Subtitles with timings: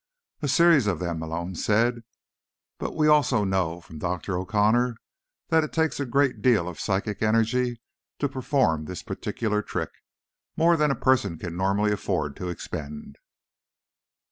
[0.41, 2.01] "A series of them," Malone said.
[2.79, 4.35] "But we also know, from Dr.
[4.35, 4.97] O'Connor,
[5.49, 7.79] that it takes a great deal of psychic energy
[8.17, 13.19] to perform this particular trick—more than a person can normally afford to expend."